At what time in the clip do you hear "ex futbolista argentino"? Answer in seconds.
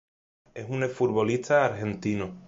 0.85-2.33